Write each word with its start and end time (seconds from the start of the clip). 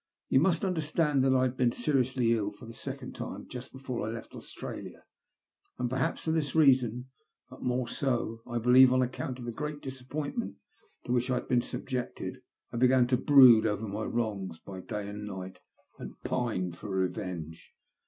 Toa 0.33 0.39
must 0.39 0.65
understand 0.65 1.23
that 1.23 1.35
I 1.35 1.43
had 1.43 1.55
been 1.55 1.71
seriously 1.71 2.33
ill, 2.33 2.51
for 2.51 2.65
the 2.65 2.73
second 2.73 3.13
time, 3.13 3.47
just 3.47 3.71
before 3.71 4.01
I 4.01 4.09
left 4.11 4.33
Australia, 4.33 5.03
and 5.77 5.91
perhaps 5.91 6.21
for 6.23 6.31
this 6.31 6.55
reason— 6.55 7.05
but 7.51 7.61
more 7.61 7.87
so, 7.87 8.41
I 8.47 8.57
believe, 8.57 8.91
on 8.91 9.03
account 9.03 9.37
of 9.37 9.45
the 9.45 9.51
great 9.51 9.79
disappointment 9.79 10.55
to 11.05 11.11
which 11.11 11.29
I 11.29 11.35
had 11.35 11.47
been 11.47 11.61
subjected— 11.61 12.41
I 12.73 12.77
began 12.77 13.05
to 13.09 13.15
brood 13.17 13.67
over 13.67 13.87
my 13.87 14.01
344 14.05 14.05
THE 14.07 14.07
LUST 14.07 14.11
OF 14.11 14.17
HATE. 14.17 14.17
wrongs 14.17 14.85
by 14.87 15.03
day 15.03 15.07
and 15.07 15.23
night, 15.23 15.59
and 15.99 16.23
pine 16.23 16.71
for 16.71 16.89
revenge. 16.89 17.71